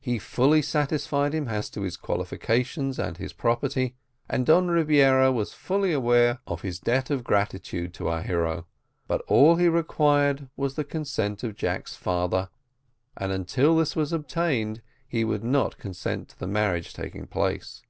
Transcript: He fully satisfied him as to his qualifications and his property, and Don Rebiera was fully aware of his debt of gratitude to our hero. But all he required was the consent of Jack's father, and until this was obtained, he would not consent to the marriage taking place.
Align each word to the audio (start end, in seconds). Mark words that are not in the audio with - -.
He 0.00 0.18
fully 0.18 0.62
satisfied 0.62 1.34
him 1.34 1.46
as 1.48 1.68
to 1.68 1.82
his 1.82 1.98
qualifications 1.98 2.98
and 2.98 3.18
his 3.18 3.34
property, 3.34 3.96
and 4.26 4.46
Don 4.46 4.68
Rebiera 4.68 5.30
was 5.30 5.52
fully 5.52 5.92
aware 5.92 6.38
of 6.46 6.62
his 6.62 6.78
debt 6.80 7.10
of 7.10 7.22
gratitude 7.22 7.92
to 7.92 8.08
our 8.08 8.22
hero. 8.22 8.64
But 9.06 9.20
all 9.28 9.56
he 9.56 9.68
required 9.68 10.48
was 10.56 10.76
the 10.76 10.84
consent 10.84 11.44
of 11.44 11.54
Jack's 11.54 11.94
father, 11.96 12.48
and 13.14 13.30
until 13.30 13.76
this 13.76 13.94
was 13.94 14.10
obtained, 14.10 14.80
he 15.06 15.22
would 15.22 15.44
not 15.44 15.76
consent 15.76 16.30
to 16.30 16.38
the 16.38 16.46
marriage 16.48 16.94
taking 16.94 17.26
place. 17.26 17.82